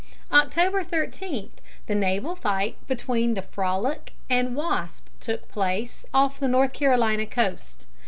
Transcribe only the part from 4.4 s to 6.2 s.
Wasp took place,